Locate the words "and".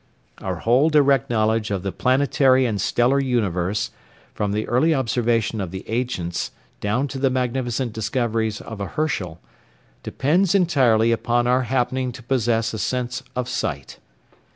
2.65-2.81